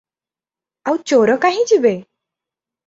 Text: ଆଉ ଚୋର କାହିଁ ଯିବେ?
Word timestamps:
ଆଉ 0.93 0.97
ଚୋର 1.11 1.37
କାହିଁ 1.47 1.71
ଯିବେ? 1.75 1.97